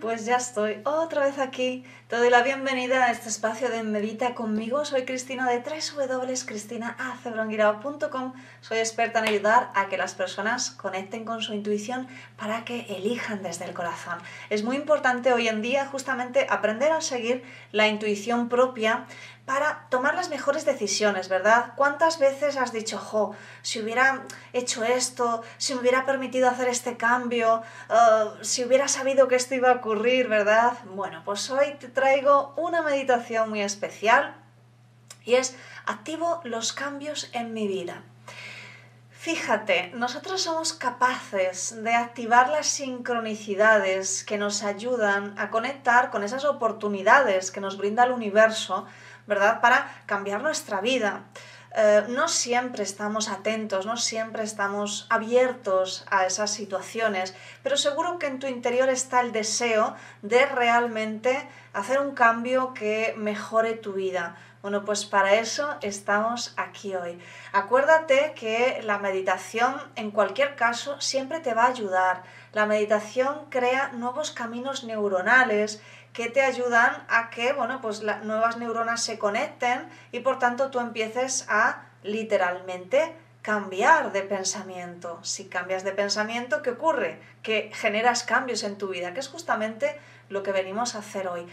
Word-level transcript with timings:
pues 0.00 0.24
ya 0.24 0.36
estoy 0.36 0.78
otra 0.84 1.26
vez 1.26 1.38
aquí. 1.38 1.84
Te 2.08 2.16
doy 2.16 2.30
la 2.30 2.42
bienvenida 2.42 3.04
a 3.04 3.10
este 3.10 3.28
espacio 3.28 3.68
de 3.68 3.82
Medita 3.82 4.34
conmigo. 4.34 4.86
Soy 4.86 5.04
Cristina 5.04 5.50
de 5.50 5.58
www.cristinaacebrongirao.com. 5.58 8.32
Soy 8.62 8.78
experta 8.78 9.18
en 9.18 9.28
ayudar 9.28 9.70
a 9.74 9.88
que 9.88 9.98
las 9.98 10.14
personas 10.14 10.70
conecten 10.70 11.26
con 11.26 11.42
su 11.42 11.52
intuición 11.52 12.08
para 12.38 12.64
que 12.64 12.86
elijan 12.96 13.42
desde 13.42 13.66
el 13.66 13.74
corazón. 13.74 14.18
Es 14.48 14.64
muy 14.64 14.76
importante 14.76 15.30
hoy 15.32 15.48
en 15.48 15.60
día 15.60 15.84
justamente 15.86 16.46
aprender 16.48 16.92
a 16.92 17.02
seguir 17.02 17.44
la 17.72 17.88
intuición 17.88 18.48
propia 18.48 19.04
para 19.46 19.86
tomar 19.90 20.16
las 20.16 20.28
mejores 20.28 20.66
decisiones, 20.66 21.28
¿verdad? 21.28 21.72
¿Cuántas 21.76 22.18
veces 22.18 22.56
has 22.56 22.72
dicho, 22.72 22.98
jo, 22.98 23.34
si 23.62 23.80
hubiera 23.80 24.24
hecho 24.52 24.82
esto, 24.82 25.42
si 25.56 25.74
me 25.74 25.80
hubiera 25.80 26.04
permitido 26.04 26.50
hacer 26.50 26.68
este 26.68 26.96
cambio, 26.96 27.62
uh, 27.88 28.44
si 28.44 28.64
hubiera 28.64 28.88
sabido 28.88 29.28
que 29.28 29.36
esto 29.36 29.54
iba 29.54 29.70
a 29.70 29.76
ocurrir, 29.76 30.26
¿verdad? 30.26 30.72
Bueno, 30.86 31.22
pues 31.24 31.48
hoy 31.48 31.76
te 31.78 31.86
traigo 31.86 32.54
una 32.56 32.82
meditación 32.82 33.48
muy 33.48 33.62
especial 33.62 34.34
y 35.24 35.34
es 35.34 35.56
activo 35.86 36.40
los 36.42 36.72
cambios 36.72 37.30
en 37.32 37.54
mi 37.54 37.68
vida. 37.68 38.02
Fíjate, 39.26 39.90
nosotros 39.94 40.42
somos 40.42 40.72
capaces 40.72 41.82
de 41.82 41.92
activar 41.94 42.48
las 42.48 42.68
sincronicidades 42.68 44.22
que 44.22 44.38
nos 44.38 44.62
ayudan 44.62 45.36
a 45.36 45.50
conectar 45.50 46.10
con 46.10 46.22
esas 46.22 46.44
oportunidades 46.44 47.50
que 47.50 47.60
nos 47.60 47.76
brinda 47.76 48.04
el 48.04 48.12
universo 48.12 48.86
¿verdad? 49.26 49.60
Para 49.60 50.02
cambiar 50.06 50.42
nuestra 50.42 50.80
vida. 50.80 51.24
Eh, 51.78 52.04
no 52.08 52.26
siempre 52.26 52.82
estamos 52.82 53.28
atentos, 53.28 53.84
no 53.84 53.98
siempre 53.98 54.42
estamos 54.42 55.06
abiertos 55.10 56.06
a 56.10 56.24
esas 56.24 56.50
situaciones, 56.50 57.34
pero 57.62 57.76
seguro 57.76 58.18
que 58.18 58.28
en 58.28 58.38
tu 58.38 58.46
interior 58.46 58.88
está 58.88 59.20
el 59.20 59.30
deseo 59.30 59.94
de 60.22 60.46
realmente 60.46 61.46
hacer 61.74 62.00
un 62.00 62.12
cambio 62.12 62.72
que 62.72 63.14
mejore 63.18 63.74
tu 63.74 63.92
vida. 63.92 64.36
Bueno, 64.62 64.84
pues 64.84 65.04
para 65.04 65.34
eso 65.34 65.76
estamos 65.82 66.54
aquí 66.56 66.94
hoy. 66.96 67.20
Acuérdate 67.52 68.32
que 68.34 68.80
la 68.82 68.98
meditación 68.98 69.76
en 69.96 70.10
cualquier 70.10 70.56
caso 70.56 71.00
siempre 71.00 71.40
te 71.40 71.52
va 71.54 71.64
a 71.64 71.68
ayudar. 71.68 72.22
La 72.52 72.64
meditación 72.64 73.46
crea 73.50 73.92
nuevos 73.92 74.30
caminos 74.32 74.82
neuronales 74.82 75.82
que 76.16 76.30
te 76.30 76.40
ayudan 76.40 77.04
a 77.10 77.28
que, 77.28 77.52
bueno, 77.52 77.82
pues 77.82 78.02
las 78.02 78.24
nuevas 78.24 78.56
neuronas 78.56 79.02
se 79.02 79.18
conecten 79.18 79.86
y 80.12 80.20
por 80.20 80.38
tanto 80.38 80.70
tú 80.70 80.80
empieces 80.80 81.44
a 81.50 81.84
literalmente 82.02 83.14
cambiar 83.42 84.12
de 84.12 84.22
pensamiento. 84.22 85.22
Si 85.22 85.44
cambias 85.44 85.84
de 85.84 85.92
pensamiento, 85.92 86.62
¿qué 86.62 86.70
ocurre? 86.70 87.20
Que 87.42 87.70
generas 87.74 88.22
cambios 88.22 88.62
en 88.62 88.78
tu 88.78 88.88
vida, 88.88 89.12
que 89.12 89.20
es 89.20 89.28
justamente 89.28 90.00
lo 90.30 90.42
que 90.42 90.52
venimos 90.52 90.94
a 90.94 91.00
hacer 91.00 91.28
hoy. 91.28 91.46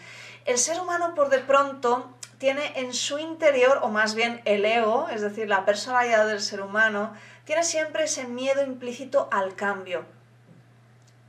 El 0.46 0.58
ser 0.58 0.80
humano 0.80 1.14
por 1.14 1.28
de 1.28 1.40
pronto 1.40 2.14
tiene 2.38 2.80
en 2.80 2.94
su 2.94 3.20
interior, 3.20 3.80
o 3.82 3.90
más 3.90 4.16
bien 4.16 4.42
el 4.46 4.64
ego, 4.64 5.10
es 5.10 5.20
decir, 5.20 5.50
la 5.50 5.66
personalidad 5.66 6.26
del 6.26 6.40
ser 6.40 6.62
humano, 6.62 7.14
tiene 7.44 7.66
siempre 7.66 8.06
ese 8.06 8.28
miedo 8.28 8.64
implícito 8.64 9.28
al 9.30 9.56
cambio. 9.56 10.06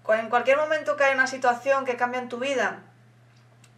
En 0.09 0.31
cualquier 0.31 0.57
momento 0.57 0.97
que 0.97 1.03
hay 1.03 1.15
una 1.15 1.27
situación 1.27 1.85
que 1.85 1.97
cambia 1.97 2.21
en 2.21 2.29
tu 2.29 2.39
vida, 2.39 2.85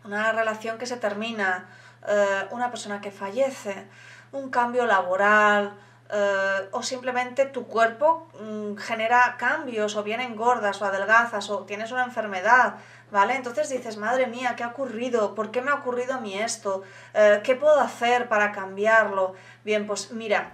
una 0.06 0.32
relación 0.32 0.78
que 0.78 0.86
se 0.86 0.96
termina, 0.96 1.68
eh, 2.06 2.46
una 2.50 2.70
persona 2.70 3.00
que 3.00 3.10
fallece, 3.10 3.86
un 4.32 4.50
cambio 4.50 4.86
laboral, 4.86 5.74
eh, 6.08 6.68
o 6.70 6.82
simplemente 6.82 7.46
tu 7.46 7.66
cuerpo 7.66 8.28
mm, 8.40 8.76
genera 8.76 9.36
cambios, 9.38 9.96
o 9.96 10.02
bien 10.02 10.20
engordas, 10.20 10.80
o 10.80 10.84
adelgazas, 10.84 11.50
o 11.50 11.64
tienes 11.64 11.90
una 11.90 12.04
enfermedad, 12.04 12.74
¿vale? 13.10 13.34
Entonces 13.34 13.68
dices, 13.68 13.96
madre 13.96 14.26
mía, 14.28 14.54
¿qué 14.56 14.62
ha 14.62 14.68
ocurrido? 14.68 15.34
¿Por 15.34 15.50
qué 15.50 15.62
me 15.62 15.70
ha 15.70 15.74
ocurrido 15.74 16.14
a 16.14 16.20
mí 16.20 16.38
esto? 16.38 16.82
Eh, 17.14 17.40
¿Qué 17.42 17.56
puedo 17.56 17.80
hacer 17.80 18.28
para 18.28 18.52
cambiarlo? 18.52 19.34
Bien, 19.64 19.86
pues 19.86 20.12
mira, 20.12 20.52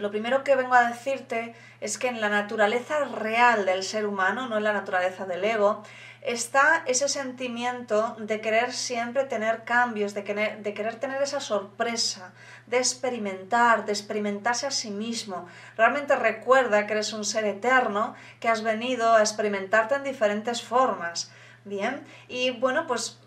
lo 0.00 0.10
primero 0.10 0.44
que 0.44 0.56
vengo 0.56 0.74
a 0.74 0.88
decirte 0.88 1.54
es 1.80 1.98
que 1.98 2.08
en 2.08 2.20
la 2.20 2.28
naturaleza 2.28 3.04
real 3.04 3.66
del 3.66 3.82
ser 3.82 4.06
humano, 4.06 4.48
no 4.48 4.56
en 4.56 4.64
la 4.64 4.72
naturaleza 4.72 5.26
del 5.26 5.44
ego, 5.44 5.82
está 6.22 6.82
ese 6.86 7.08
sentimiento 7.08 8.16
de 8.18 8.40
querer 8.40 8.72
siempre 8.72 9.24
tener 9.24 9.64
cambios, 9.64 10.14
de 10.14 10.24
querer, 10.24 10.62
de 10.62 10.74
querer 10.74 10.96
tener 10.96 11.22
esa 11.22 11.40
sorpresa, 11.40 12.32
de 12.66 12.78
experimentar, 12.78 13.84
de 13.84 13.92
experimentarse 13.92 14.66
a 14.66 14.70
sí 14.70 14.90
mismo. 14.90 15.46
Realmente 15.76 16.16
recuerda 16.16 16.86
que 16.86 16.94
eres 16.94 17.12
un 17.12 17.24
ser 17.24 17.44
eterno, 17.44 18.14
que 18.40 18.48
has 18.48 18.62
venido 18.62 19.14
a 19.14 19.20
experimentarte 19.20 19.94
en 19.94 20.04
diferentes 20.04 20.62
formas. 20.62 21.30
Bien, 21.64 22.06
y 22.28 22.50
bueno, 22.50 22.86
pues 22.86 23.18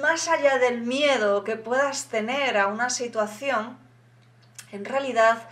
más 0.00 0.28
allá 0.28 0.58
del 0.58 0.82
miedo 0.82 1.44
que 1.44 1.56
puedas 1.56 2.06
tener 2.06 2.56
a 2.56 2.66
una 2.66 2.90
situación, 2.90 3.78
en 4.70 4.84
realidad 4.84 5.42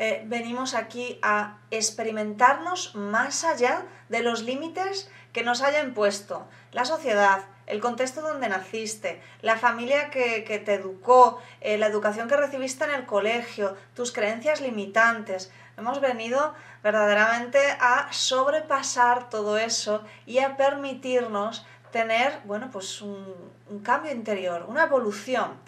eh, 0.00 0.22
venimos 0.26 0.74
aquí 0.74 1.18
a 1.22 1.58
experimentarnos 1.72 2.94
más 2.94 3.42
allá 3.42 3.82
de 4.08 4.22
los 4.22 4.42
límites 4.42 5.10
que 5.32 5.42
nos 5.42 5.60
haya 5.60 5.82
impuesto 5.82 6.46
la 6.70 6.84
sociedad, 6.84 7.40
el 7.66 7.80
contexto 7.80 8.22
donde 8.22 8.48
naciste, 8.48 9.20
la 9.42 9.56
familia 9.56 10.10
que, 10.10 10.62
te 10.64 10.74
educó, 10.74 11.40
eh, 11.60 11.78
la 11.78 11.88
educación 11.88 12.28
que 12.28 12.36
recibiste 12.36 12.84
en 12.84 12.92
el 12.92 13.06
colegio, 13.06 13.76
tus 13.94 14.12
creencias 14.12 14.60
limitantes. 14.60 15.50
Hemos 15.76 16.00
venido 16.00 16.54
verdaderamente 16.84 17.58
a 17.80 18.06
sobrepasar 18.12 19.28
todo 19.28 19.58
eso 19.58 20.04
y 20.26 20.38
a 20.38 20.56
permitirnos 20.56 21.66
tener, 21.90 22.38
bueno, 22.44 22.70
pues 22.70 23.02
un 23.02 23.80
cambio 23.82 24.12
interior, 24.12 24.64
una 24.68 24.84
evolución. 24.84 25.58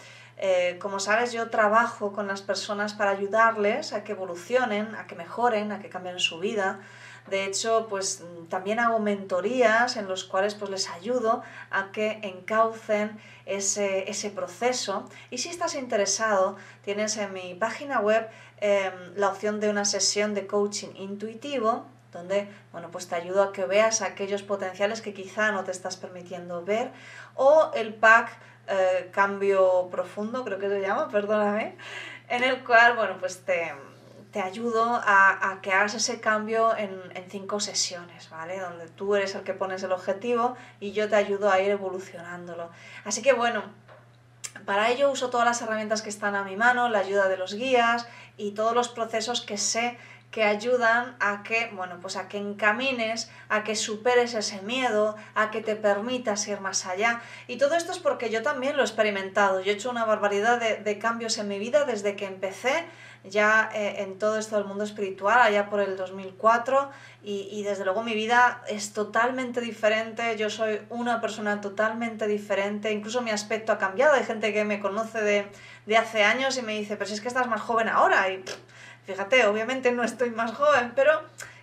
Eh, 0.43 0.79
como 0.79 0.99
sabes, 0.99 1.31
yo 1.31 1.51
trabajo 1.51 2.13
con 2.13 2.27
las 2.27 2.41
personas 2.41 2.95
para 2.95 3.11
ayudarles 3.11 3.93
a 3.93 4.03
que 4.03 4.13
evolucionen, 4.13 4.95
a 4.95 5.05
que 5.05 5.13
mejoren, 5.13 5.71
a 5.71 5.79
que 5.79 5.87
cambien 5.87 6.19
su 6.19 6.39
vida. 6.39 6.79
De 7.29 7.45
hecho, 7.45 7.85
pues 7.87 8.23
también 8.49 8.79
hago 8.79 8.97
mentorías 8.99 9.97
en 9.97 10.07
los 10.07 10.23
cuales 10.23 10.55
pues, 10.55 10.71
les 10.71 10.89
ayudo 10.89 11.43
a 11.69 11.91
que 11.91 12.19
encaucen 12.23 13.19
ese, 13.45 14.09
ese 14.09 14.31
proceso. 14.31 15.07
Y 15.29 15.37
si 15.37 15.49
estás 15.49 15.75
interesado, 15.75 16.57
tienes 16.83 17.17
en 17.17 17.33
mi 17.33 17.53
página 17.53 17.99
web 17.99 18.27
em, 18.57 18.93
la 19.15 19.29
opción 19.29 19.59
de 19.59 19.69
una 19.69 19.85
sesión 19.85 20.33
de 20.33 20.47
coaching 20.47 20.95
intuitivo 20.95 21.85
donde 22.11 22.49
bueno, 22.73 22.91
pues 22.91 23.07
te 23.07 23.15
ayudo 23.15 23.41
a 23.41 23.53
que 23.53 23.65
veas 23.65 24.01
aquellos 24.01 24.43
potenciales 24.43 25.01
que 25.01 25.13
quizá 25.13 25.53
no 25.53 25.63
te 25.63 25.71
estás 25.71 25.95
permitiendo 25.95 26.65
ver 26.65 26.91
o 27.35 27.71
el 27.73 27.93
pack 27.93 28.37
eh, 28.71 29.09
cambio 29.11 29.89
profundo, 29.91 30.43
creo 30.43 30.57
que 30.57 30.69
se 30.69 30.81
llama, 30.81 31.09
perdóname, 31.09 31.75
en 32.29 32.43
el 32.43 32.63
cual, 32.63 32.95
bueno, 32.95 33.17
pues 33.19 33.43
te, 33.43 33.73
te 34.31 34.41
ayudo 34.41 34.95
a, 35.03 35.51
a, 35.51 35.61
que 35.61 35.73
hagas 35.73 35.93
ese 35.93 36.21
cambio 36.21 36.75
en, 36.77 36.97
en, 37.13 37.29
cinco 37.29 37.59
sesiones, 37.59 38.29
¿vale? 38.29 38.59
Donde 38.59 38.87
tú 38.87 39.15
eres 39.15 39.35
el 39.35 39.43
que 39.43 39.53
pones 39.53 39.83
el 39.83 39.91
objetivo 39.91 40.55
y 40.79 40.93
yo 40.93 41.09
te 41.09 41.17
ayudo 41.17 41.51
a 41.51 41.59
ir 41.59 41.71
evolucionándolo. 41.71 42.69
Así 43.03 43.21
que 43.21 43.33
bueno, 43.33 43.61
para 44.65 44.89
ello 44.89 45.11
uso 45.11 45.29
todas 45.29 45.45
las 45.45 45.61
herramientas 45.61 46.01
que 46.01 46.09
están 46.09 46.35
a 46.35 46.43
mi 46.43 46.55
mano, 46.55 46.87
la 46.87 46.99
ayuda 46.99 47.27
de 47.27 47.37
los 47.37 47.53
guías 47.53 48.07
y 48.37 48.51
todos 48.51 48.73
los 48.73 48.89
procesos 48.89 49.41
que 49.41 49.57
sé 49.57 49.97
que 50.31 50.45
ayudan 50.45 51.17
a 51.19 51.43
que, 51.43 51.69
bueno, 51.73 51.99
pues 52.01 52.15
a 52.15 52.29
que 52.29 52.37
encamines, 52.37 53.29
a 53.49 53.65
que 53.65 53.75
superes 53.75 54.33
ese 54.33 54.61
miedo, 54.61 55.17
a 55.35 55.51
que 55.51 55.61
te 55.61 55.75
permitas 55.75 56.47
ir 56.47 56.61
más 56.61 56.85
allá. 56.85 57.21
Y 57.47 57.57
todo 57.57 57.75
esto 57.75 57.91
es 57.91 57.99
porque 57.99 58.29
yo 58.29 58.41
también 58.41 58.77
lo 58.77 58.81
he 58.81 58.85
experimentado. 58.85 59.59
Yo 59.59 59.73
he 59.73 59.75
hecho 59.75 59.89
una 59.89 60.05
barbaridad 60.05 60.59
de, 60.59 60.99
cambios 60.99 61.37
en 61.37 61.49
mi 61.49 61.59
vida 61.59 61.83
desde 61.83 62.15
que 62.15 62.25
empecé 62.25 62.85
ya 63.23 63.69
eh, 63.75 64.03
en 64.03 64.17
todo 64.17 64.39
esto 64.39 64.55
del 64.55 64.65
mundo 64.65 64.83
espiritual, 64.83 65.39
allá 65.39 65.69
por 65.69 65.79
el 65.79 65.95
2004, 65.95 66.89
y, 67.23 67.49
y, 67.51 67.61
desde 67.61 67.85
luego 67.85 68.01
mi 68.01 68.15
vida 68.15 68.63
es 68.67 68.93
totalmente 68.93 69.61
diferente, 69.61 70.35
yo 70.37 70.49
soy 70.49 70.81
una 70.89 71.21
persona 71.21 71.61
totalmente 71.61 72.25
diferente, 72.25 72.91
incluso 72.91 73.21
mi 73.21 73.29
aspecto 73.29 73.73
ha 73.73 73.77
cambiado, 73.77 74.13
hay 74.13 74.23
gente 74.23 74.51
que 74.53 74.65
me 74.65 74.79
conoce 74.79 75.21
de, 75.21 75.45
de 75.85 75.97
hace 75.97 76.23
años 76.23 76.57
y 76.57 76.63
me 76.63 76.73
dice, 76.73 76.95
pero 76.95 77.07
si 77.07 77.13
es 77.13 77.21
que 77.21 77.27
estás 77.27 77.47
más 77.47 77.61
joven 77.61 77.89
ahora, 77.89 78.25
Fíjate, 79.11 79.45
obviamente 79.45 79.91
no 79.91 80.05
estoy 80.05 80.29
más 80.29 80.53
joven, 80.53 80.93
pero 80.95 81.11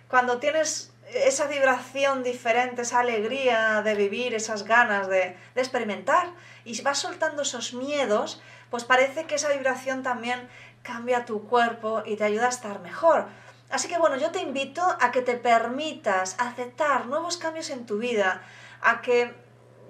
cuando 0.07 0.37
tienes 0.37 0.93
esa 1.11 1.47
vibración 1.47 2.21
diferente, 2.21 2.83
esa 2.83 2.99
alegría 2.99 3.81
de 3.81 3.95
vivir, 3.95 4.35
esas 4.35 4.65
ganas 4.65 5.07
de, 5.07 5.35
experimentar, 5.55 6.29
y 6.63 6.79
vas 6.83 6.99
soltando 6.99 7.41
esos 7.41 7.73
miedos, 7.73 8.39
pues 8.69 8.83
parece 8.83 9.25
que 9.25 9.33
esa 9.33 9.49
vibración 9.49 10.03
también 10.03 10.47
cambia 10.83 11.25
tu 11.25 11.47
cuerpo 11.47 12.03
y 12.05 12.17
te 12.17 12.23
ayuda 12.23 12.45
a 12.45 12.49
estar 12.49 12.81
mejor. 12.81 13.25
Así 13.71 13.87
que 13.87 13.97
bueno, 13.97 14.15
yo 14.17 14.29
te 14.29 14.41
invito 14.41 14.83
a 15.01 15.09
que 15.09 15.23
te 15.23 15.33
permitas 15.33 16.35
aceptar 16.37 17.07
nuevos 17.07 17.37
cambios 17.37 17.71
en 17.71 17.87
tu 17.87 17.97
vida, 17.97 18.43
a 18.83 19.01
que 19.01 19.33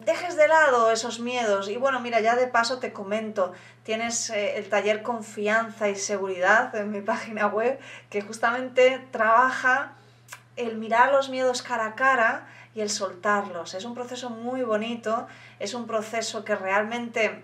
dejes 0.06 0.36
de 0.36 0.48
lado 0.48 0.92
esos 0.92 1.19
miedos. 1.19 1.69
Y 1.69 1.78
bueno, 1.78 2.00
mira, 2.00 2.19
ya 2.19 2.36
de 2.36 2.48
paso 2.48 2.80
te 2.80 2.94
comento, 2.94 3.54
tienes 3.84 4.30
eh, 4.30 4.57
el 4.57 4.69
taller 4.69 5.04
Confianza 5.04 5.90
y 5.90 5.96
Seguridad 5.96 6.75
en 6.75 6.92
mi 6.92 7.01
página 7.13 7.48
web, 7.48 7.80
que 8.10 8.22
justamente 8.22 9.06
trabaja 9.12 9.94
el 10.56 10.78
mirar 10.78 11.12
los 11.12 11.30
miedos 11.30 11.62
cara 11.62 11.86
a 11.86 11.96
cara 11.96 12.48
y 12.75 12.81
el 12.81 12.90
soltarlos. 12.90 13.74
Es 13.74 13.86
un 13.86 13.94
proceso 13.94 14.30
muy 14.30 14.62
bonito, 14.63 15.28
es 15.60 15.74
un 15.74 15.88
proceso 15.88 16.44
que 16.44 16.56
realmente 16.56 17.44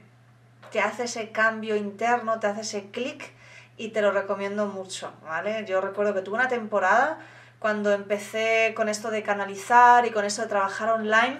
te 0.71 0.81
hace 0.81 1.03
ese 1.03 1.31
cambio 1.31 1.75
interno, 1.75 2.39
te 2.39 2.47
hace 2.47 2.61
ese 2.61 2.89
clic 2.91 3.31
y 3.77 3.89
te 3.89 4.01
lo 4.01 4.11
recomiendo 4.11 4.67
mucho, 4.67 5.13
¿vale? 5.23 5.65
Yo 5.65 5.81
recuerdo 5.81 6.13
que 6.13 6.21
tuve 6.21 6.35
una 6.35 6.47
temporada 6.47 7.19
cuando 7.59 7.91
empecé 7.91 8.73
con 8.75 8.89
esto 8.89 9.09
de 9.09 9.23
canalizar 9.23 10.05
y 10.05 10.11
con 10.11 10.25
esto 10.25 10.43
de 10.43 10.47
trabajar 10.49 10.89
online, 10.89 11.39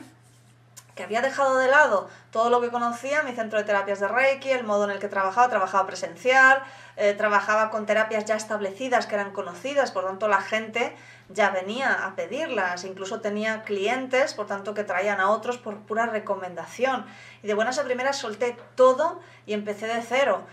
que 0.96 1.04
había 1.04 1.22
dejado 1.22 1.58
de 1.58 1.68
lado 1.68 2.10
todo 2.32 2.50
lo 2.50 2.62
que 2.62 2.70
conocía, 2.70 3.22
mi 3.24 3.34
centro 3.34 3.60
de 3.60 3.66
terapias 3.66 4.00
de 4.00 4.08
Reiki, 4.08 4.50
el 4.50 4.64
modo 4.64 4.86
en 4.86 4.92
el 4.92 5.00
que 5.00 5.10
trabajaba, 5.10 5.50
trabajaba 5.50 5.86
presencial, 5.86 6.64
eh, 6.96 7.14
trabajaba 7.14 7.70
con 7.70 7.86
terapias 7.86 8.26
ya 8.26 8.36
establecidas 8.36 9.06
que 9.06 9.16
eran 9.16 9.32
conocidas, 9.32 9.92
por 9.92 10.06
tanto 10.06 10.28
la 10.30 10.42
gente 10.42 10.96
ya 11.30 11.50
venía 11.50 12.06
a 12.06 12.16
pedirlas, 12.16 12.86
incluso 12.86 13.20
tenía 13.20 13.64
clientes, 13.64 14.34
por 14.34 14.48
tanto 14.48 14.74
que 14.74 14.84
traían 14.84 15.20
a 15.20 15.30
otros 15.30 15.58
por 15.58 15.80
pura 15.80 16.06
recomendación. 16.06 17.06
Y 17.44 17.48
de 17.48 17.54
buenas 17.54 17.78
a 17.78 17.84
primeras 17.84 18.18
solté 18.18 18.58
todo 18.76 19.20
y 19.46 19.54
empecé 19.54 19.88
de 19.88 20.02
cero. 20.02 20.46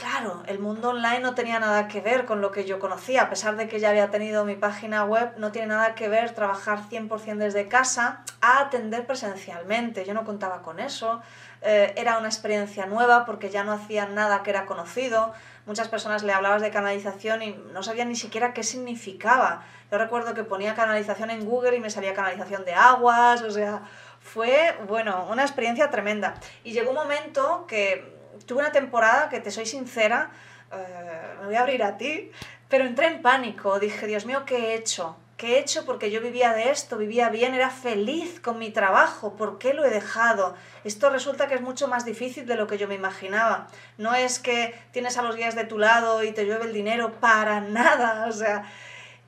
Claro, 0.00 0.42
el 0.46 0.58
mundo 0.60 0.88
online 0.88 1.20
no 1.20 1.34
tenía 1.34 1.60
nada 1.60 1.86
que 1.86 2.00
ver 2.00 2.24
con 2.24 2.40
lo 2.40 2.50
que 2.52 2.64
yo 2.64 2.78
conocía, 2.78 3.20
a 3.20 3.28
pesar 3.28 3.56
de 3.56 3.68
que 3.68 3.80
ya 3.80 3.90
había 3.90 4.10
tenido 4.10 4.46
mi 4.46 4.56
página 4.56 5.04
web, 5.04 5.34
no 5.36 5.52
tiene 5.52 5.68
nada 5.68 5.94
que 5.94 6.08
ver 6.08 6.34
trabajar 6.34 6.88
100% 6.88 7.36
desde 7.36 7.68
casa 7.68 8.24
a 8.40 8.60
atender 8.60 9.06
presencialmente. 9.06 10.06
Yo 10.06 10.14
no 10.14 10.24
contaba 10.24 10.62
con 10.62 10.80
eso, 10.80 11.20
eh, 11.60 11.92
era 11.98 12.16
una 12.16 12.28
experiencia 12.28 12.86
nueva 12.86 13.26
porque 13.26 13.50
ya 13.50 13.62
no 13.62 13.72
hacía 13.72 14.06
nada 14.06 14.42
que 14.42 14.48
era 14.48 14.64
conocido. 14.64 15.34
Muchas 15.66 15.88
personas 15.88 16.22
le 16.22 16.32
hablabas 16.32 16.62
de 16.62 16.70
canalización 16.70 17.42
y 17.42 17.50
no 17.74 17.82
sabían 17.82 18.08
ni 18.08 18.16
siquiera 18.16 18.54
qué 18.54 18.62
significaba. 18.62 19.64
Yo 19.92 19.98
recuerdo 19.98 20.32
que 20.32 20.44
ponía 20.44 20.74
canalización 20.74 21.28
en 21.28 21.44
Google 21.44 21.76
y 21.76 21.80
me 21.80 21.90
salía 21.90 22.14
canalización 22.14 22.64
de 22.64 22.72
aguas, 22.72 23.42
o 23.42 23.50
sea, 23.50 23.82
fue, 24.18 24.78
bueno, 24.88 25.26
una 25.30 25.42
experiencia 25.42 25.90
tremenda. 25.90 26.36
Y 26.64 26.72
llegó 26.72 26.88
un 26.88 26.96
momento 26.96 27.66
que 27.66 28.18
tuve 28.46 28.60
una 28.60 28.72
temporada 28.72 29.28
que, 29.28 29.40
te 29.40 29.50
soy 29.50 29.66
sincera, 29.66 30.30
eh, 30.72 31.34
me 31.40 31.46
voy 31.46 31.54
a 31.56 31.60
abrir 31.60 31.82
a 31.82 31.96
ti, 31.96 32.30
pero 32.68 32.84
entré 32.84 33.06
en 33.06 33.22
pánico. 33.22 33.78
Dije, 33.78 34.06
Dios 34.06 34.26
mío, 34.26 34.44
¿qué 34.46 34.56
he 34.56 34.74
hecho? 34.74 35.16
¿Qué 35.36 35.54
he 35.54 35.58
hecho? 35.58 35.86
Porque 35.86 36.10
yo 36.10 36.20
vivía 36.20 36.52
de 36.52 36.70
esto, 36.70 36.98
vivía 36.98 37.30
bien, 37.30 37.54
era 37.54 37.70
feliz 37.70 38.40
con 38.40 38.58
mi 38.58 38.70
trabajo. 38.70 39.36
¿Por 39.36 39.58
qué 39.58 39.72
lo 39.72 39.84
he 39.84 39.90
dejado? 39.90 40.54
Esto 40.84 41.08
resulta 41.08 41.48
que 41.48 41.54
es 41.54 41.62
mucho 41.62 41.88
más 41.88 42.04
difícil 42.04 42.46
de 42.46 42.56
lo 42.56 42.66
que 42.66 42.76
yo 42.76 42.86
me 42.88 42.94
imaginaba. 42.94 43.68
No 43.96 44.14
es 44.14 44.38
que 44.38 44.78
tienes 44.92 45.16
a 45.16 45.22
los 45.22 45.36
guías 45.36 45.54
de 45.54 45.64
tu 45.64 45.78
lado 45.78 46.22
y 46.24 46.32
te 46.32 46.44
llueve 46.44 46.66
el 46.66 46.74
dinero, 46.74 47.12
para 47.20 47.60
nada. 47.60 48.26
O 48.28 48.32
sea, 48.32 48.64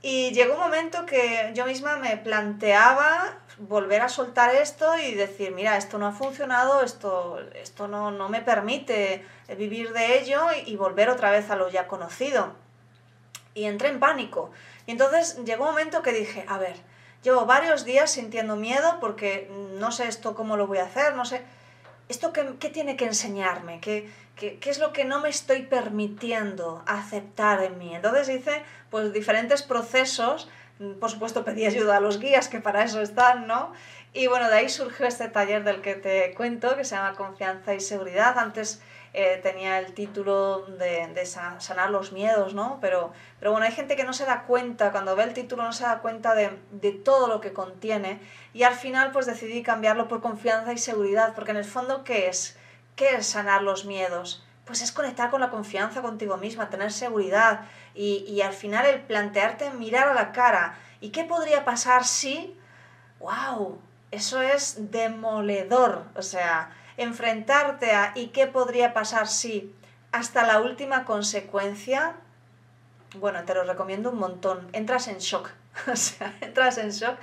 y 0.03 0.33
llegó 0.33 0.55
un 0.55 0.61
momento 0.61 1.07
que 1.07 1.53
yo 1.55 1.65
misma 1.65 1.97
me 1.97 2.17
planteaba 2.17 3.39
volver 3.59 4.03
a 4.03 4.09
soltar 4.09 4.55
esto 4.55 4.97
y 4.99 5.15
decir, 5.15 5.53
mira, 5.53 5.77
esto 5.77 5.99
no 5.99 6.07
ha 6.07 6.13
funcionado, 6.13 6.83
esto, 6.83 7.39
esto 7.55 7.89
no, 7.89 8.11
no 8.11 8.29
me 8.29 8.41
permite 8.41 9.25
vivir 9.57 9.93
de 9.93 10.21
ello 10.21 10.41
y, 10.67 10.77
volver 10.77 11.11
otra 11.11 11.31
vez 11.31 11.51
a 11.51 11.57
lo 11.57 11.69
ya 11.69 11.87
conocido. 11.87 12.55
Y 13.55 13.65
entré 13.65 13.89
en 13.89 14.01
pánico. 14.01 14.51
Y 14.87 14.93
entonces 14.93 15.39
llegó 15.45 15.65
un 15.65 15.71
momento 15.71 16.03
que 16.03 16.13
dije, 16.13 16.45
a 16.49 16.59
ver, 16.59 16.77
llevo 17.23 17.47
varios 17.47 17.85
días 17.85 18.11
sintiendo 18.11 18.57
miedo 18.57 18.99
porque 19.01 19.51
no 19.79 19.93
sé 19.93 20.09
esto 20.09 20.35
cómo 20.35 20.57
lo 20.57 20.67
voy 20.67 20.79
a 20.79 20.85
hacer, 20.85 21.15
no 21.15 21.25
sé, 21.25 21.43
¿esto 22.09 22.33
qué, 22.33 22.55
qué 22.59 22.71
tiene 22.71 22.97
que 22.97 23.05
enseñarme? 23.05 23.81
¿Qué, 23.81 24.11
¿Qué, 24.37 24.59
es 24.65 24.79
lo 24.79 24.93
que 24.93 25.05
no 25.05 25.21
me 25.21 25.29
estoy 25.29 25.63
permitiendo 25.63 26.83
aceptar 26.87 27.63
en 27.63 27.79
mí? 27.79 27.95
Entonces 27.95 28.29
hice 28.29 28.63
pues 28.91 29.13
diferentes 29.13 29.63
procesos, 29.63 30.49
por 31.01 31.11
supuesto 31.11 31.45
pedí 31.45 31.67
ayuda 31.67 31.97
a 31.97 32.01
los 32.01 32.19
guías 32.19 32.49
que 32.49 32.61
para 32.61 32.85
eso 32.85 33.01
están, 33.01 33.47
¿no? 33.47 33.73
Y 34.13 34.27
bueno, 34.27 34.49
de 34.49 34.57
ahí 34.57 34.69
surgió 34.69 35.07
este 35.07 35.29
taller 35.29 35.65
del 35.65 35.81
que 35.81 35.95
te 35.95 36.35
cuento, 36.35 36.77
que 36.77 36.85
se 36.85 36.95
llama 36.95 37.15
Confianza 37.15 37.75
y 37.75 37.81
Seguridad. 37.81 38.39
Antes 38.39 38.83
eh, 39.15 39.41
tenía 39.43 39.79
el 39.79 39.95
título 39.95 40.67
de, 40.67 41.07
de, 41.15 41.27
sanar 41.27 41.91
los 41.91 42.13
miedos, 42.13 42.55
¿no? 42.55 42.79
Pero, 42.81 43.13
pero 43.39 43.53
bueno, 43.53 43.67
hay 43.67 43.73
gente 43.73 43.97
que 43.97 44.05
no 44.05 44.13
se 44.13 44.25
da 44.25 44.45
cuenta, 44.45 44.91
cuando 44.91 45.17
ve 45.17 45.25
el 45.25 45.35
título 45.35 45.63
no 45.63 45.73
se 45.73 45.85
da 45.85 46.01
cuenta 46.01 46.35
de, 46.35 46.51
de 46.71 46.93
todo 46.93 47.29
lo 47.29 47.41
que 47.41 47.53
contiene 47.53 48.21
y 48.55 48.63
al 48.63 48.75
final 48.75 49.13
pues 49.13 49.27
decidí 49.27 49.63
cambiarlo 49.63 50.09
por 50.09 50.21
confianza 50.21 50.73
y 50.73 50.79
seguridad, 50.79 51.35
porque 51.35 51.51
en 51.51 51.59
el 51.59 51.65
fondo, 51.65 52.05
¿qué 52.05 52.29
es? 52.29 52.59
¿Qué 52.97 53.17
es 53.17 53.27
sanar 53.27 53.63
los 53.63 53.85
miedos? 53.85 54.47
Pues 54.65 54.81
es 54.83 54.93
conectar 54.93 55.31
con 55.31 55.41
la 55.41 55.51
confianza 55.51 56.03
contigo 56.03 56.37
misma, 56.37 56.71
tener 56.71 56.93
seguridad 56.93 57.63
y, 57.95 58.25
y 58.29 58.43
al 58.43 58.53
final 58.53 58.87
el 58.87 59.01
plantearte 59.01 59.71
mirar 59.71 60.09
a 60.09 60.15
la 60.15 60.33
cara. 60.33 60.79
¿Y 61.01 61.11
qué 61.11 61.25
podría 61.25 61.65
pasar 61.65 62.05
si... 62.05 62.57
¡Wow! 63.19 63.81
Eso 64.13 64.41
es 64.43 64.91
demoledor. 64.93 66.05
O 66.15 66.23
sea, 66.23 66.71
enfrentarte 66.97 67.93
a 67.93 68.13
¿y 68.15 68.29
qué 68.29 68.47
podría 68.47 68.95
pasar 68.95 69.27
si? 69.27 69.75
Hasta 70.13 70.47
la 70.47 70.61
última 70.61 71.05
consecuencia. 71.05 72.15
Bueno, 73.17 73.45
te 73.45 73.55
lo 73.55 73.65
recomiendo 73.65 74.11
un 74.11 74.19
montón. 74.19 74.69
Entras 74.73 75.09
en 75.09 75.19
shock. 75.19 75.51
o 75.93 75.97
sea, 75.97 76.37
entras 76.41 76.79
en 76.79 76.91
shock. 76.91 77.17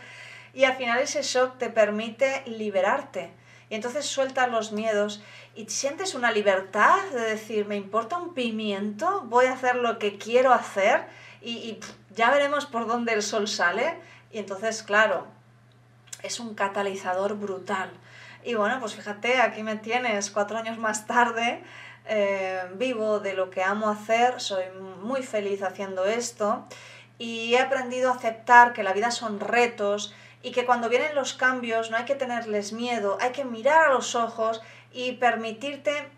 Y 0.54 0.64
al 0.64 0.76
final 0.76 1.00
ese 1.00 1.22
shock 1.22 1.58
te 1.58 1.70
permite 1.70 2.44
liberarte 2.48 3.32
y 3.70 3.76
entonces 3.76 4.06
sueltas 4.06 4.50
los 4.50 4.72
miedos 4.72 5.22
y 5.56 5.66
sientes 5.66 6.16
una 6.16 6.32
libertad 6.32 6.98
de 7.14 7.22
decir, 7.22 7.66
me 7.68 7.76
importa 7.76 8.18
un 8.18 8.34
pimiento, 8.34 9.22
voy 9.26 9.46
a 9.46 9.54
hacer 9.54 9.76
lo 9.76 10.00
que 10.00 10.18
quiero 10.18 10.54
hacer 10.54 11.06
y, 11.42 11.80
ya 12.16 12.32
veremos 12.32 12.66
por 12.66 12.88
dónde 12.88 13.14
el 13.14 13.22
sol 13.22 13.48
sale. 13.48 13.96
Y 14.32 14.40
entonces, 14.40 14.84
claro, 14.84 15.28
es 16.24 16.40
un 16.40 16.56
catalizador 16.56 17.36
brutal. 17.36 17.92
Y 18.44 18.56
bueno, 18.56 18.80
pues 18.80 18.96
fíjate, 18.96 19.40
aquí 19.40 19.64
me 19.64 19.76
tienes 19.78 20.32
cuatro 20.32 20.58
años 20.58 20.78
más 20.78 21.06
tarde, 21.06 21.64
eh, 22.06 22.62
vivo 22.76 23.20
de 23.20 23.34
lo 23.34 23.52
que 23.52 23.64
amo 23.64 23.90
hacer, 23.90 24.42
soy 24.42 24.64
muy 25.02 25.24
feliz 25.24 25.62
haciendo 25.62 26.06
esto 26.06 26.66
y 27.20 27.54
he 27.54 27.60
aprendido 27.60 28.10
a 28.10 28.16
aceptar 28.16 28.74
que 28.74 28.82
la 28.82 28.94
vida 28.94 29.12
son 29.12 29.40
retos 29.40 30.14
y 30.42 30.52
que 30.52 30.66
cuando 30.66 30.90
vienen 30.90 31.16
los 31.16 31.34
cambios 31.34 31.92
no 31.92 31.98
hay 31.98 32.06
que 32.06 32.16
tenerles 32.16 32.72
miedo, 32.72 33.18
hay 33.22 33.32
que 33.32 33.46
mirar 33.46 33.90
a 33.90 33.94
los 33.94 34.16
ojos 34.16 34.62
y 34.92 35.14
permitirte 35.14 36.10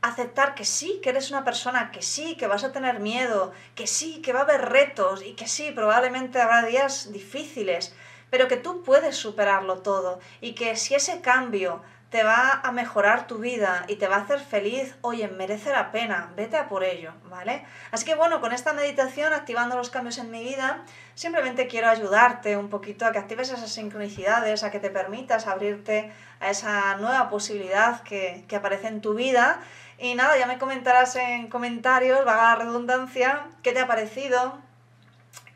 aceptar 0.00 0.54
que 0.54 0.64
sí, 0.64 1.00
que 1.02 1.10
eres 1.10 1.30
una 1.30 1.44
persona, 1.44 1.90
que 1.90 2.02
sí, 2.02 2.36
que 2.36 2.46
vas 2.46 2.64
a 2.64 2.72
tener 2.72 3.00
miedo, 3.00 3.52
que 3.74 3.86
sí, 3.86 4.22
que 4.22 4.32
va 4.32 4.40
a 4.40 4.44
haber 4.44 4.68
retos 4.68 5.22
y 5.22 5.34
que 5.34 5.48
sí, 5.48 5.72
probablemente 5.72 6.40
habrá 6.40 6.64
días 6.64 7.12
difíciles, 7.12 7.94
pero 8.30 8.48
que 8.48 8.56
tú 8.56 8.82
puedes 8.82 9.16
superarlo 9.16 9.78
todo 9.78 10.20
y 10.40 10.54
que 10.54 10.76
si 10.76 10.94
ese 10.94 11.20
cambio 11.20 11.82
te 12.10 12.22
va 12.22 12.60
a 12.64 12.72
mejorar 12.72 13.26
tu 13.26 13.38
vida 13.38 13.84
y 13.86 13.96
te 13.96 14.08
va 14.08 14.16
a 14.16 14.20
hacer 14.20 14.40
feliz, 14.40 14.96
oye, 15.02 15.28
merece 15.28 15.70
la 15.70 15.92
pena, 15.92 16.30
vete 16.36 16.56
a 16.56 16.66
por 16.66 16.82
ello, 16.82 17.12
¿vale? 17.28 17.66
Así 17.90 18.06
que 18.06 18.14
bueno, 18.14 18.40
con 18.40 18.52
esta 18.52 18.72
meditación, 18.72 19.34
activando 19.34 19.76
los 19.76 19.90
cambios 19.90 20.16
en 20.16 20.30
mi 20.30 20.42
vida, 20.42 20.84
simplemente 21.14 21.66
quiero 21.66 21.90
ayudarte 21.90 22.56
un 22.56 22.70
poquito 22.70 23.04
a 23.04 23.12
que 23.12 23.18
actives 23.18 23.50
esas 23.50 23.70
sincronicidades, 23.70 24.64
a 24.64 24.70
que 24.70 24.80
te 24.80 24.88
permitas 24.88 25.46
abrirte 25.46 26.10
a 26.40 26.48
esa 26.48 26.96
nueva 26.96 27.28
posibilidad 27.28 28.02
que, 28.02 28.46
aparece 28.56 28.88
en 28.88 29.02
tu 29.02 29.12
vida. 29.12 29.60
Y 29.98 30.14
nada, 30.14 30.38
ya 30.38 30.46
me 30.46 30.58
comentarás 30.58 31.14
en 31.16 31.48
comentarios, 31.48 32.24
vaga 32.24 32.54
la 32.54 32.56
redundancia, 32.56 33.48
qué 33.62 33.72
te 33.72 33.80
ha 33.80 33.86
parecido, 33.86 34.58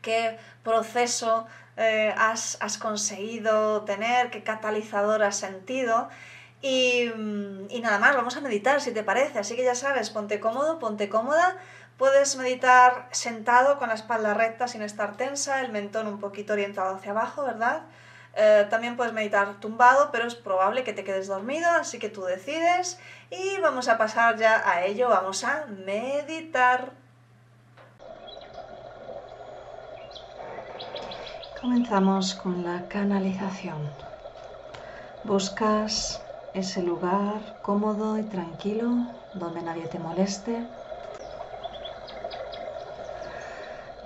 qué 0.03 0.37
proceso 0.63 1.47
eh, 1.77 2.13
has, 2.15 2.57
has 2.61 2.77
conseguido 2.77 3.81
tener, 3.85 4.29
qué 4.29 4.43
catalizador 4.43 5.23
has 5.23 5.37
sentido. 5.37 6.09
Y, 6.63 7.11
y, 7.69 7.81
nada 7.81 7.99
más, 7.99 8.15
vamos 8.15 8.37
a 8.37 8.41
meditar 8.41 8.79
si 8.79 8.93
te 8.93 9.03
parece. 9.03 9.37
Así 9.37 9.57
que 9.57 9.65
ya 9.65 9.75
sabes, 9.75 10.09
ponte 10.09 10.39
cómodo, 10.39 10.79
ponte 10.79 11.09
cómoda. 11.09 11.57
Puedes 11.97 12.37
meditar 12.37 13.09
sentado 13.11 13.77
con 13.77 13.89
la 13.89 13.95
espalda 13.95 14.33
recta 14.33 14.69
sin 14.69 14.81
estar 14.81 15.17
tensa, 15.17 15.59
el 15.59 15.73
mentón 15.73 16.07
un 16.07 16.21
poquito 16.21 16.53
orientado 16.53 16.95
hacia 16.95 17.11
abajo, 17.11 17.43
¿verdad? 17.43 17.83
Eh, 18.35 18.65
también 18.69 18.95
puedes 18.95 19.11
meditar 19.11 19.59
tumbado, 19.59 20.09
pero 20.13 20.25
es 20.25 20.35
probable 20.35 20.85
que 20.85 20.93
te 20.93 21.03
quedes 21.03 21.27
dormido, 21.27 21.69
así 21.69 21.99
que 21.99 22.07
tú 22.07 22.23
decides. 22.23 22.97
Y 23.29 23.59
vamos 23.59 23.89
a 23.89 23.97
pasar 23.97 24.37
ya 24.37 24.63
a 24.65 24.85
ello, 24.85 25.09
vamos 25.09 25.43
a 25.43 25.65
meditar. 25.65 26.93
Comenzamos 31.59 32.35
con 32.35 32.63
la 32.63 32.87
canalización. 32.87 33.91
Buscas 35.25 36.22
ese 36.53 36.83
lugar 36.83 37.41
cómodo 37.61 38.19
y 38.19 38.23
tranquilo 38.23 38.95
donde 39.33 39.63
nadie 39.63 39.87
te 39.87 39.99
moleste. 39.99 40.67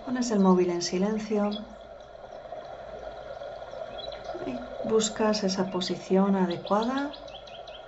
Pones 0.05 0.31
el 0.31 0.39
móvil 0.39 0.69
en 0.69 0.81
silencio 0.81 1.57
y 4.45 4.61
buscas 4.83 5.43
esa 5.43 5.69
posición 5.69 6.35
adecuada. 6.37 7.11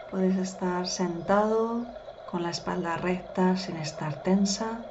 Puedes 0.10 0.38
estar 0.38 0.88
sentado 0.88 1.88
con 2.26 2.44
la 2.44 2.50
espalda 2.50 2.98
recta 2.98 3.56
sin 3.56 3.78
estar 3.78 4.16
tensa 4.16 4.84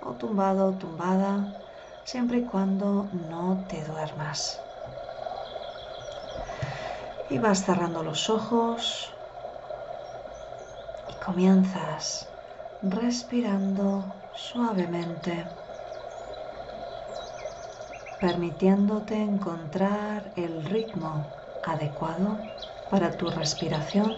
o 0.00 0.14
tumbado 0.14 0.70
o 0.70 0.74
tumbada 0.74 1.46
siempre 2.04 2.38
y 2.38 2.44
cuando 2.44 3.08
no 3.12 3.64
te 3.68 3.84
duermas. 3.84 4.60
Y 7.32 7.38
vas 7.38 7.64
cerrando 7.64 8.02
los 8.02 8.28
ojos 8.28 9.10
y 11.08 11.14
comienzas 11.14 12.28
respirando 12.82 14.12
suavemente, 14.34 15.46
permitiéndote 18.20 19.16
encontrar 19.16 20.30
el 20.36 20.62
ritmo 20.66 21.24
adecuado 21.62 22.36
para 22.90 23.16
tu 23.16 23.30
respiración. 23.30 24.14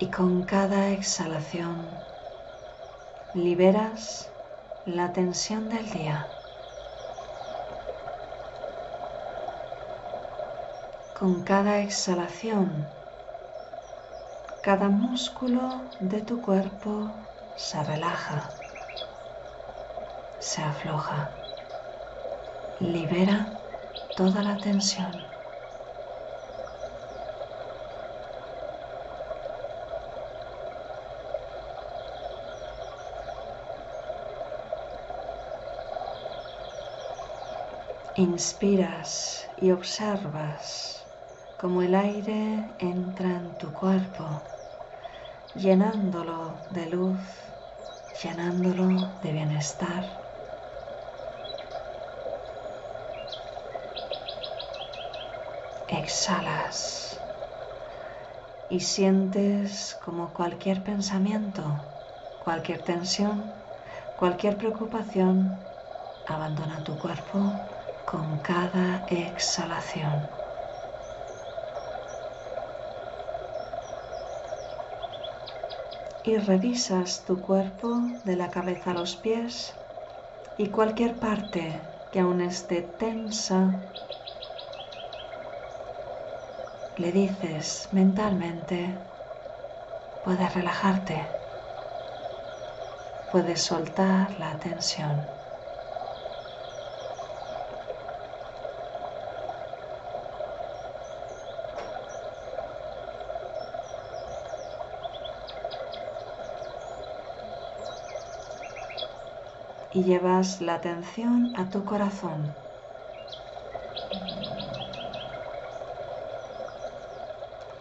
Y 0.00 0.10
con 0.10 0.42
cada 0.42 0.90
exhalación 0.90 2.04
liberas 3.32 4.28
la 4.86 5.12
tensión 5.12 5.68
del 5.68 5.88
día. 5.88 6.41
Con 11.12 11.44
cada 11.44 11.80
exhalación, 11.80 12.88
cada 14.62 14.88
músculo 14.88 15.88
de 16.00 16.22
tu 16.22 16.40
cuerpo 16.40 17.12
se 17.54 17.82
relaja, 17.84 18.50
se 20.38 20.62
afloja, 20.62 21.30
libera 22.80 23.52
toda 24.16 24.42
la 24.42 24.56
tensión. 24.56 25.12
Inspiras 38.14 39.48
y 39.56 39.70
observas 39.70 41.01
cómo 41.62 41.80
el 41.80 41.94
aire 41.94 42.74
entra 42.80 43.36
en 43.36 43.56
tu 43.56 43.72
cuerpo, 43.72 44.42
llenándolo 45.54 46.56
de 46.70 46.90
luz, 46.90 47.20
llenándolo 48.20 49.08
de 49.22 49.32
bienestar. 49.32 50.02
Exhalas 55.86 57.20
y 58.68 58.80
sientes 58.80 59.94
como 60.04 60.32
cualquier 60.32 60.82
pensamiento, 60.82 61.78
cualquier 62.40 62.82
tensión, 62.82 63.52
cualquier 64.16 64.56
preocupación 64.56 65.60
abandona 66.26 66.82
tu 66.82 66.98
cuerpo 66.98 67.52
con 68.04 68.40
cada 68.40 69.04
exhalación. 69.06 70.41
Y 76.24 76.36
revisas 76.36 77.24
tu 77.24 77.40
cuerpo 77.42 78.00
de 78.24 78.36
la 78.36 78.48
cabeza 78.48 78.92
a 78.92 78.94
los 78.94 79.16
pies 79.16 79.74
y 80.56 80.68
cualquier 80.70 81.18
parte 81.18 81.82
que 82.12 82.20
aún 82.20 82.40
esté 82.40 82.82
tensa, 82.82 83.82
le 86.94 87.10
dices 87.10 87.88
mentalmente, 87.90 88.98
puedes 90.22 90.54
relajarte, 90.54 91.26
puedes 93.28 93.62
soltar 93.62 94.38
la 94.38 94.60
tensión. 94.60 95.41
Y 109.92 110.04
llevas 110.04 110.60
la 110.60 110.74
atención 110.74 111.52
a 111.56 111.68
tu 111.68 111.84
corazón. 111.84 112.54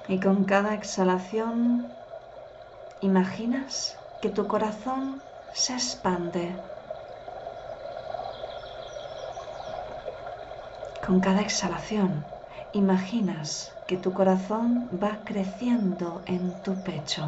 Y 0.07 0.19
con 0.19 0.43
cada 0.43 0.73
exhalación 0.73 1.95
imaginas 2.99 3.97
que 4.19 4.29
tu 4.29 4.47
corazón 4.47 5.21
se 5.53 5.73
expande. 5.73 6.57
Con 11.05 11.21
cada 11.21 11.41
exhalación 11.41 12.25
imaginas 12.73 13.73
que 13.87 13.97
tu 13.97 14.13
corazón 14.13 14.89
va 15.01 15.21
creciendo 15.23 16.23
en 16.25 16.61
tu 16.61 16.83
pecho. 16.83 17.23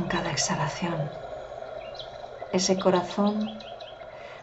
Con 0.00 0.08
cada 0.08 0.30
exhalación. 0.30 1.10
Ese 2.52 2.78
corazón 2.78 3.58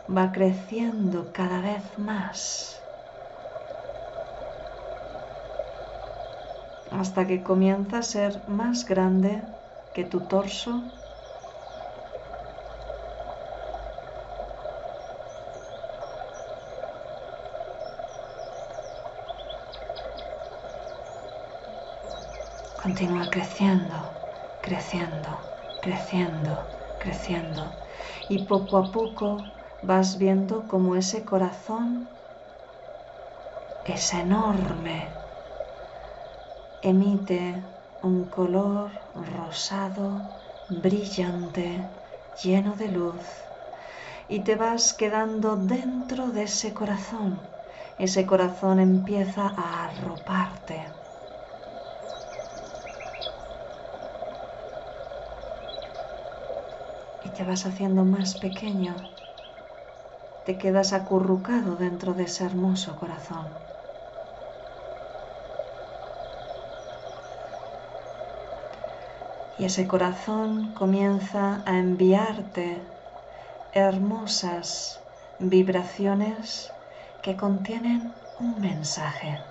va 0.07 0.31
creciendo 0.31 1.31
cada 1.33 1.61
vez 1.61 1.97
más. 1.97 2.79
Hasta 6.91 7.25
que 7.25 7.41
comienza 7.41 7.97
a 7.97 8.03
ser 8.03 8.47
más 8.47 8.85
grande 8.85 9.41
que 9.93 10.03
tu 10.05 10.19
torso. 10.27 10.83
Continúa 22.75 23.27
creciendo 23.31 24.16
creciendo, 24.67 25.31
creciendo, 25.79 26.67
creciendo. 26.97 27.63
Y 28.27 28.39
poco 28.39 28.75
a 28.75 28.91
poco 28.91 29.53
vas 29.81 30.17
viendo 30.17 30.67
como 30.67 30.97
ese 30.97 31.23
corazón 31.23 32.09
es 33.85 34.13
enorme, 34.13 34.97
emite 36.81 37.63
un 38.01 38.29
color 38.29 38.91
rosado, 39.15 40.27
brillante, 40.67 41.89
lleno 42.43 42.75
de 42.75 42.89
luz, 42.89 43.25
y 44.27 44.41
te 44.41 44.55
vas 44.57 44.93
quedando 44.93 45.55
dentro 45.55 46.31
de 46.33 46.43
ese 46.43 46.73
corazón. 46.73 47.39
Ese 47.97 48.25
corazón 48.25 48.81
empieza 48.81 49.47
a 49.47 49.85
arroparte 49.85 50.96
te 57.37 57.43
vas 57.43 57.67
haciendo 57.67 58.03
más 58.03 58.33
pequeño, 58.33 58.95
te 60.43 60.57
quedas 60.57 60.91
acurrucado 60.91 61.75
dentro 61.75 62.15
de 62.15 62.23
ese 62.23 62.43
hermoso 62.43 62.95
corazón. 62.95 63.45
Y 69.55 69.65
ese 69.65 69.87
corazón 69.87 70.73
comienza 70.73 71.61
a 71.67 71.77
enviarte 71.77 72.81
hermosas 73.71 74.99
vibraciones 75.37 76.71
que 77.21 77.37
contienen 77.37 78.15
un 78.39 78.59
mensaje. 78.59 79.43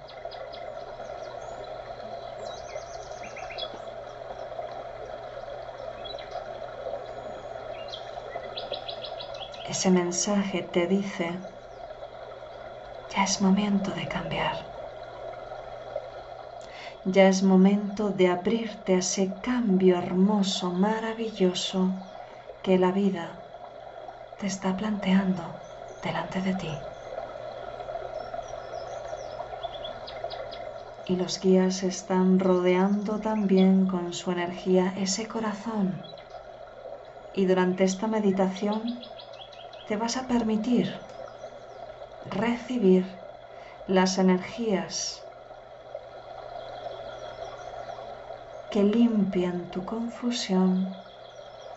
Ese 9.77 9.91
mensaje 9.91 10.63
te 10.63 10.87
dice, 10.87 11.39
ya 13.11 13.25
es 13.25 13.43
momento 13.43 13.91
de 13.91 14.09
cambiar. 14.09 14.57
Ya 17.05 17.29
es 17.29 17.43
momento 17.43 18.09
de 18.09 18.29
abrirte 18.29 18.95
a 18.95 18.99
ese 19.01 19.35
cambio 19.43 19.99
hermoso, 19.99 20.73
maravilloso 20.73 21.91
que 22.63 22.79
la 22.79 22.91
vida 22.91 23.37
te 24.41 24.47
está 24.47 24.75
planteando 24.75 25.43
delante 26.03 26.41
de 26.41 26.55
ti. 26.55 26.79
Y 31.05 31.17
los 31.17 31.39
guías 31.39 31.83
están 31.83 32.39
rodeando 32.39 33.21
también 33.21 33.87
con 33.87 34.15
su 34.15 34.31
energía 34.31 34.95
ese 34.97 35.29
corazón. 35.29 36.03
Y 37.35 37.45
durante 37.45 37.85
esta 37.85 38.07
meditación 38.07 39.05
te 39.87 39.97
vas 39.97 40.17
a 40.17 40.27
permitir 40.27 41.01
recibir 42.25 43.07
las 43.87 44.19
energías 44.19 45.23
que 48.69 48.83
limpien 48.83 49.71
tu 49.71 49.85
confusión 49.85 50.97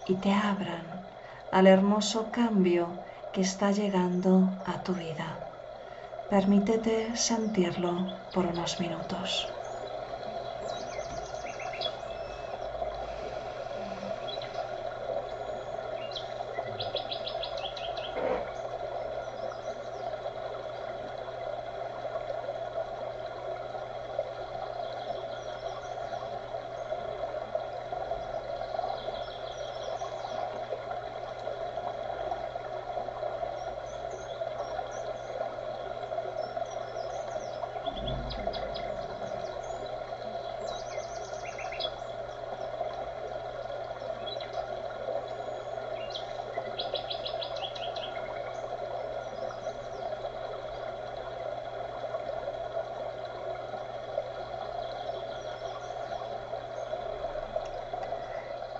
y 0.05 0.15
te 0.15 0.33
abran 0.33 1.07
al 1.51 1.67
hermoso 1.67 2.31
cambio 2.31 2.99
que 3.31 3.41
está 3.41 3.71
llegando 3.71 4.57
a 4.65 4.81
tu 4.81 4.95
vida. 4.95 5.43
Permítete 6.29 7.15
sentirlo 7.15 8.11
por 8.31 8.47
unos 8.47 8.79
minutos. 8.79 9.58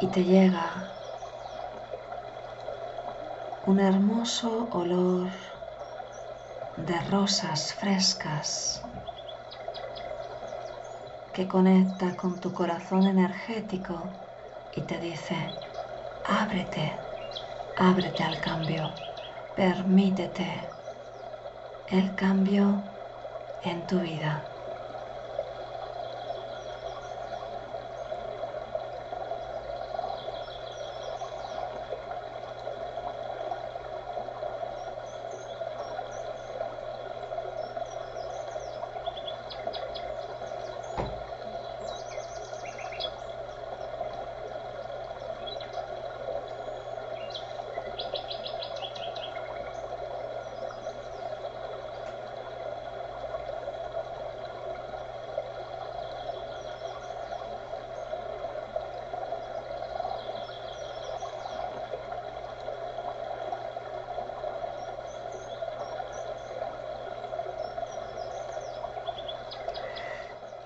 Y 0.02 0.08
te 0.08 0.24
llega 0.24 0.94
un 3.66 3.82
hermoso 3.82 4.70
olor 4.72 5.30
de 6.78 7.02
rosas 7.02 7.74
frescas 7.74 8.82
que 11.34 11.50
conecta 11.50 12.16
con 12.16 12.40
tu 12.40 12.54
corazón 12.54 13.08
energético 13.08 14.10
y 14.72 14.82
te 14.84 15.00
dice, 15.00 15.36
ábrete, 16.24 16.98
ábrete 17.76 18.24
al 18.24 18.40
cambio, 18.40 18.94
permítete 19.54 20.70
el 21.88 22.16
cambio 22.16 22.84
en 23.64 23.86
tu 23.86 24.00
vida. 24.00 24.59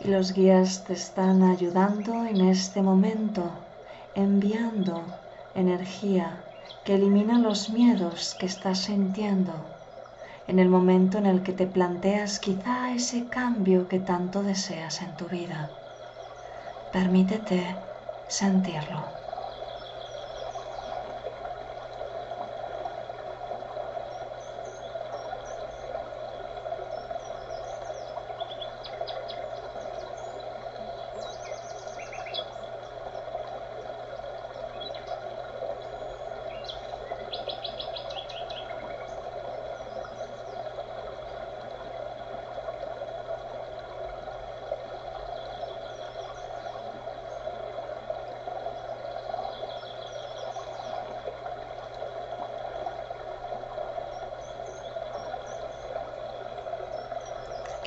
Los 0.04 0.34
guías 0.34 0.84
te 0.84 0.94
están 0.94 1.44
ayudando 1.44 2.26
en 2.26 2.42
este 2.42 2.82
momento, 2.82 3.52
enviando 4.16 5.06
energía 5.56 6.44
que 6.84 6.96
elimina 6.96 7.40
los 7.40 7.70
miedos 7.70 8.36
que 8.36 8.46
estás 8.46 8.80
sintiendo 8.80 9.54
en 10.48 10.60
el 10.60 10.68
momento 10.68 11.18
en 11.18 11.26
el 11.26 11.42
que 11.42 11.54
te 11.54 11.68
planteas 11.68 12.40
quizá 12.40 12.94
ese 12.94 13.30
cambio 13.30 13.88
que 13.88 14.00
tanto 14.00 14.44
deseas 14.44 15.02
en 15.02 15.16
tu 15.16 15.26
vida. 15.30 15.72
Permítete 16.92 17.78
sentirlo. 18.28 19.23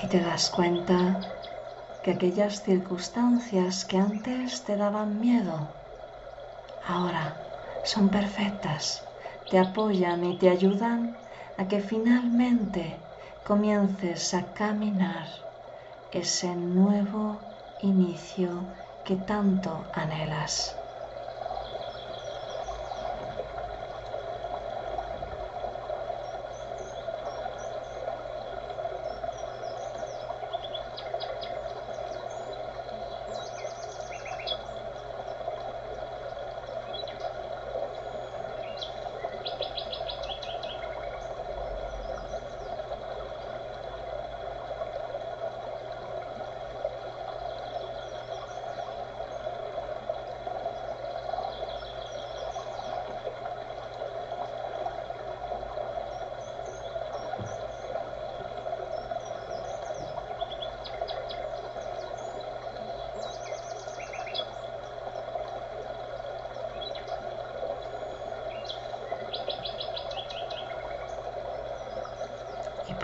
Y 0.03 0.07
te 0.09 0.21
das 0.21 0.51
cuenta 0.51 1.19
que 2.03 2.13
aquellas 2.13 2.63
circunstancias 2.63 3.85
que 3.85 3.99
antes 3.99 4.63
te 4.65 4.77
daban 4.77 5.19
miedo, 5.19 5.75
ahora 6.87 7.37
son 7.83 8.11
perfectas, 8.11 9.03
te 9.51 9.59
apoyan 9.59 10.25
y 10.25 10.39
te 10.39 10.51
ayudan 10.51 11.17
a 11.57 11.67
que 11.67 11.81
finalmente 11.81 13.01
comiences 13.43 14.35
a 14.35 14.53
caminar 14.53 15.27
ese 16.11 16.55
nuevo 16.55 17.41
inicio 17.79 18.69
que 19.05 19.17
tanto 19.17 19.87
anhelas. 19.93 20.86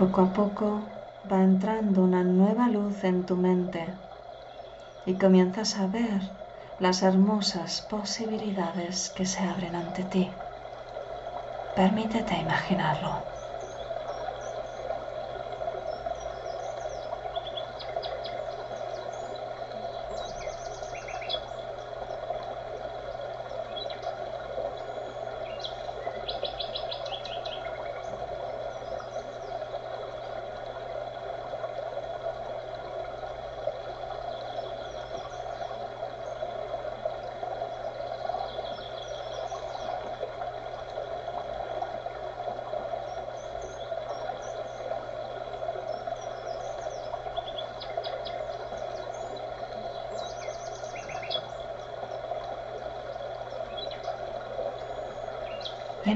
Poco 0.02 0.20
a 0.20 0.32
poco 0.32 0.68
va 1.30 1.44
entrando 1.44 2.02
una 2.02 2.24
nueva 2.24 2.68
luz 2.68 3.04
en 3.04 3.24
tu 3.24 3.36
mente 3.36 4.00
y 5.04 5.16
comienzas 5.16 5.78
a 5.78 5.86
ver 5.86 6.22
las 6.76 7.02
hermosas 7.04 7.82
posibilidades 7.82 9.10
que 9.10 9.26
se 9.26 9.44
abren 9.44 9.76
ante 9.76 10.02
ti. 10.04 10.34
Permítete 11.74 12.34
imaginarlo. 12.36 13.12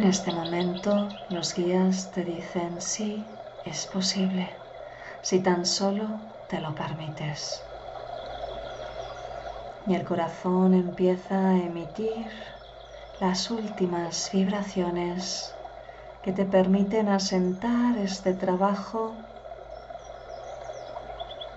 Este 0.07 0.31
momento 0.31 1.09
los 1.31 1.53
guías 1.53 2.13
te 2.13 2.23
dicen 2.23 2.81
sí, 2.81 3.27
es 3.65 3.87
posible, 3.87 4.49
si 5.21 5.41
tan 5.41 5.67
solo 5.67 6.21
te 6.47 6.61
lo 6.61 6.73
permites. 6.77 7.61
Y 9.85 9.95
el 9.95 10.05
corazón 10.05 10.75
empieza 10.75 11.51
a 11.51 11.59
emitir 11.59 12.31
las 13.19 13.51
últimas 13.51 14.31
vibraciones 14.33 15.53
que 16.23 16.33
te 16.33 16.45
permiten 16.45 17.09
asentar 17.09 17.99
este 17.99 18.33
trabajo 18.33 19.17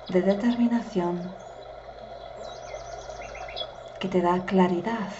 de 0.08 0.24
determinación 0.24 1.36
que 4.00 4.08
te 4.08 4.22
da 4.22 4.44
claridad 4.46 5.12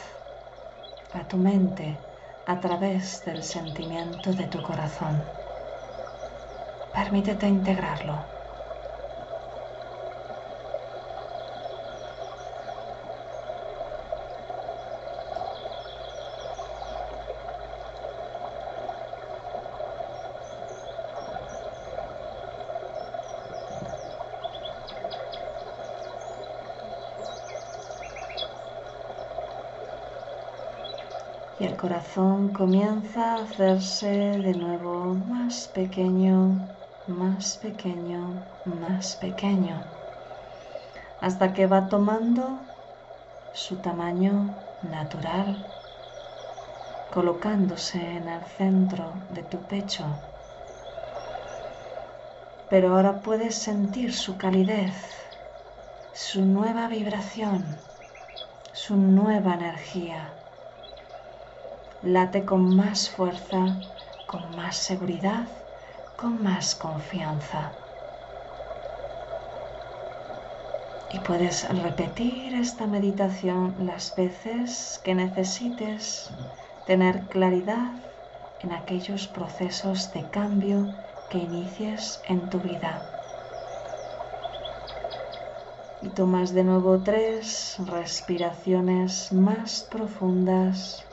a 1.14 1.28
tu 1.28 1.38
mente 1.38 2.09
a 2.54 2.60
través 2.60 3.24
del 3.26 3.44
sentimiento 3.44 4.34
de 4.34 4.48
tu 4.48 4.62
corazón. 4.64 5.16
Permítete 6.92 7.48
integrarlo. 7.48 8.18
Y 31.60 31.66
el 31.66 31.76
corazón 31.76 32.54
comienza 32.54 33.34
a 33.34 33.44
hacerse 33.44 34.08
de 34.08 34.54
nuevo 34.54 35.16
más 35.16 35.68
pequeño, 35.68 36.58
más 37.06 37.58
pequeño, 37.58 38.42
más 38.64 39.18
pequeño, 39.18 39.84
hasta 41.20 41.52
que 41.52 41.68
va 41.68 41.90
tomando 41.90 42.62
su 43.52 43.76
tamaño 43.76 44.56
natural, 44.84 45.66
colocándose 47.12 48.00
en 48.00 48.30
el 48.30 48.44
centro 48.46 49.12
de 49.30 49.44
tu 49.44 49.58
pecho. 49.58 50.06
Pero 52.70 52.96
ahora 52.96 53.20
puedes 53.20 53.56
sentir 53.56 54.14
su 54.14 54.38
calidez, 54.38 54.94
su 56.14 56.46
nueva 56.46 56.88
vibración, 56.88 57.66
su 58.72 58.96
nueva 58.96 59.56
energía 59.56 60.39
late 62.02 62.46
con 62.46 62.76
más 62.76 63.10
fuerza, 63.10 63.78
con 64.26 64.56
más 64.56 64.78
seguridad, 64.78 65.48
con 66.16 66.42
más 66.42 66.76
confianza. 66.76 67.74
Y 71.10 71.20
puedes 71.20 71.68
repetir 71.68 72.54
esta 72.54 72.88
meditación 72.88 73.76
las 73.80 74.16
veces 74.16 75.00
que 75.04 75.16
necesites 75.16 76.32
tener 76.86 77.28
claridad 77.28 77.94
en 78.60 78.72
aquellos 78.72 79.28
procesos 79.28 80.14
de 80.14 80.30
cambio 80.30 80.94
que 81.30 81.40
inicies 81.40 82.22
en 82.28 82.50
tu 82.50 82.60
vida. 82.60 83.10
Y 86.02 86.10
tomas 86.10 86.54
de 86.54 86.64
nuevo 86.64 87.02
tres 87.02 87.76
respiraciones 87.86 89.34
más 89.34 89.82
profundas 89.90 91.09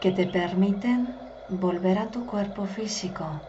que 0.00 0.12
te 0.12 0.26
permiten 0.26 1.18
volver 1.48 1.98
a 1.98 2.10
tu 2.10 2.26
cuerpo 2.26 2.66
físico, 2.66 3.40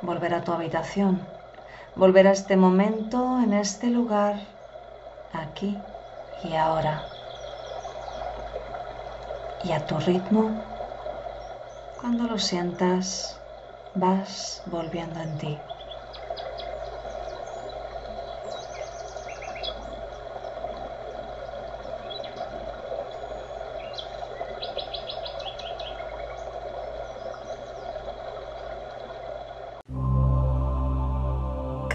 volver 0.00 0.34
a 0.34 0.44
tu 0.44 0.52
habitación, 0.52 1.26
volver 1.94 2.26
a 2.26 2.32
este 2.32 2.56
momento, 2.56 3.40
en 3.40 3.52
este 3.54 3.90
lugar, 3.90 4.36
aquí 5.32 5.82
y 6.42 6.54
ahora. 6.54 7.04
Y 9.62 9.72
a 9.72 9.86
tu 9.86 9.98
ritmo, 9.98 10.62
cuando 11.96 12.24
lo 12.24 12.38
sientas, 12.38 13.40
vas 13.94 14.62
volviendo 14.66 15.20
en 15.20 15.38
ti. 15.38 15.62